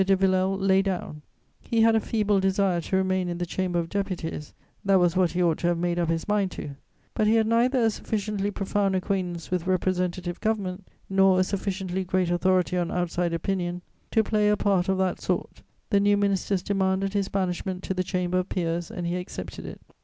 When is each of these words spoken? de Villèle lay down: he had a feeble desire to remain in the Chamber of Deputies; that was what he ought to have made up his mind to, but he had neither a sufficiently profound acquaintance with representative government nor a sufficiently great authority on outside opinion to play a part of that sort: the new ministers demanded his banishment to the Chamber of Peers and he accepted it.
de 0.03 0.17
Villèle 0.17 0.57
lay 0.59 0.81
down: 0.81 1.21
he 1.59 1.81
had 1.81 1.95
a 1.95 1.99
feeble 1.99 2.39
desire 2.39 2.81
to 2.81 2.95
remain 2.95 3.29
in 3.29 3.37
the 3.37 3.45
Chamber 3.45 3.77
of 3.77 3.87
Deputies; 3.87 4.51
that 4.83 4.95
was 4.99 5.15
what 5.15 5.33
he 5.33 5.43
ought 5.43 5.59
to 5.59 5.67
have 5.67 5.77
made 5.77 5.99
up 5.99 6.09
his 6.09 6.27
mind 6.27 6.49
to, 6.49 6.71
but 7.13 7.27
he 7.27 7.35
had 7.35 7.45
neither 7.45 7.77
a 7.83 7.89
sufficiently 7.91 8.49
profound 8.49 8.95
acquaintance 8.95 9.51
with 9.51 9.67
representative 9.67 10.39
government 10.41 10.87
nor 11.07 11.39
a 11.39 11.43
sufficiently 11.43 12.03
great 12.03 12.31
authority 12.31 12.75
on 12.75 12.89
outside 12.89 13.31
opinion 13.31 13.83
to 14.09 14.23
play 14.23 14.49
a 14.49 14.57
part 14.57 14.89
of 14.89 14.97
that 14.97 15.21
sort: 15.21 15.61
the 15.91 15.99
new 15.99 16.17
ministers 16.17 16.63
demanded 16.63 17.13
his 17.13 17.29
banishment 17.29 17.83
to 17.83 17.93
the 17.93 18.03
Chamber 18.03 18.39
of 18.39 18.49
Peers 18.49 18.89
and 18.89 19.05
he 19.05 19.17
accepted 19.17 19.67
it. 19.67 19.79